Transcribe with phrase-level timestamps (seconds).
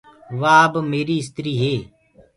[0.41, 1.75] وآ اب ميآريٚ استريٚ هي۔